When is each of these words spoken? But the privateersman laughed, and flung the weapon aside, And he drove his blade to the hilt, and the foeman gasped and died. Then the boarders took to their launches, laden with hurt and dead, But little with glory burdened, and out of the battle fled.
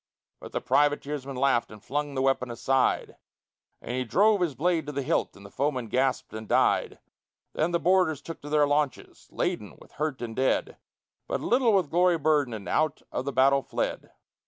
But 0.39 0.51
the 0.51 0.61
privateersman 0.61 1.35
laughed, 1.37 1.69
and 1.69 1.79
flung 1.85 2.15
the 2.15 2.23
weapon 2.23 2.49
aside, 2.49 3.17
And 3.83 3.91
he 3.95 4.03
drove 4.03 4.41
his 4.41 4.55
blade 4.55 4.87
to 4.87 4.91
the 4.91 5.03
hilt, 5.03 5.35
and 5.37 5.45
the 5.45 5.51
foeman 5.51 5.89
gasped 5.89 6.33
and 6.33 6.47
died. 6.47 6.97
Then 7.53 7.69
the 7.69 7.79
boarders 7.79 8.19
took 8.19 8.41
to 8.41 8.49
their 8.49 8.65
launches, 8.65 9.27
laden 9.29 9.75
with 9.77 9.91
hurt 9.91 10.23
and 10.23 10.35
dead, 10.35 10.77
But 11.27 11.39
little 11.41 11.73
with 11.73 11.91
glory 11.91 12.17
burdened, 12.17 12.55
and 12.55 12.67
out 12.67 13.03
of 13.11 13.25
the 13.25 13.31
battle 13.31 13.61
fled. 13.61 14.09